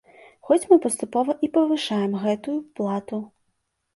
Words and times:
Хоць 0.49 0.63
мы 0.69 0.77
паступова 0.85 1.35
і 1.47 1.49
павышаем 1.57 2.17
гэтую 2.23 2.57
плату. 2.79 3.23